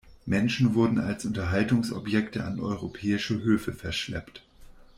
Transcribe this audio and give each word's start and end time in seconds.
Menschen 0.25 0.73
wurden 0.73 0.97
als 0.97 1.25
Unterhaltungsobjekte 1.25 2.43
an 2.43 2.59
europäische 2.59 3.43
Höfe 3.43 3.71
verschleppt. 3.71 4.41